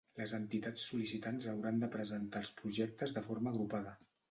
Les 0.19 0.31
entitats 0.35 0.85
sol·licitants 0.91 1.45
hauran 1.51 1.79
de 1.85 1.91
presentar 1.97 2.43
els 2.47 2.51
projectes 2.63 3.17
de 3.21 3.27
forma 3.31 3.55
agrupada. 3.57 3.97